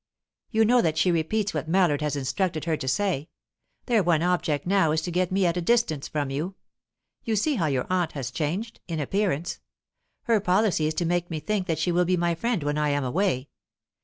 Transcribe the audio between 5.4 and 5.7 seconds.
at a